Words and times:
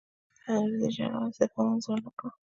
انګریزي 0.53 0.89
جنرال 0.95 1.25
استعفی 1.31 1.61
منظوره 1.67 2.01
نه 2.05 2.11
کړه. 2.17 2.29